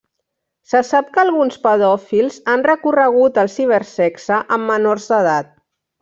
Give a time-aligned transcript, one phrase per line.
[0.69, 5.53] Se sap que alguns pedòfils han recorregut al cibersexe amb menors d'edat.